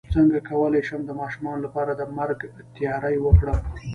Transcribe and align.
څنګه 0.15 0.37
کولی 0.49 0.81
شم 0.87 1.01
د 1.05 1.11
ماشومانو 1.21 1.63
لپاره 1.65 1.91
د 1.95 2.01
مرګ 2.17 2.39
تیاری 2.75 3.17
وکړم 3.21 3.59